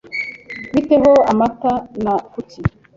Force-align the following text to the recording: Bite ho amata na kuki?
Bite 0.73 0.95
ho 1.03 1.11
amata 1.31 1.73
na 2.03 2.13
kuki? 2.31 2.59